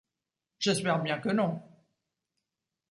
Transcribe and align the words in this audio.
J’espère 0.57 1.03
bien 1.03 1.19
que 1.19 1.29
non. 1.29 1.61